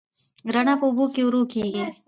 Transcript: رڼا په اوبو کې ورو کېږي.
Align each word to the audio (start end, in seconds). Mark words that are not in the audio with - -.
رڼا 0.53 0.73
په 0.79 0.85
اوبو 0.87 1.05
کې 1.13 1.21
ورو 1.25 1.41
کېږي. 1.53 1.83